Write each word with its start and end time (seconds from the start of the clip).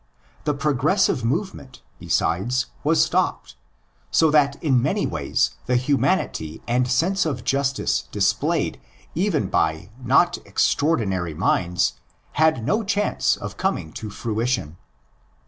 The 0.45 0.55
progressive 0.55 1.23
move 1.23 1.53
ment, 1.53 1.83
besides, 1.99 2.65
was 2.83 3.03
stopped; 3.03 3.55
so 4.09 4.31
that 4.31 4.55
in 4.63 4.81
many 4.81 5.05
ways 5.05 5.51
the 5.67 5.75
humanity 5.75 6.59
and 6.67 6.87
sense 6.87 7.23
of 7.23 7.43
justice 7.43 8.09
displayed 8.11 8.81
even 9.13 9.47
by 9.47 9.91
not 10.03 10.39
extraordinary 10.43 11.35
minds 11.35 11.99
had 12.31 12.65
no 12.65 12.83
chance 12.83 13.37
of 13.37 13.57
coming 13.57 13.93
to 13.93 14.09
fruition. 14.09 14.77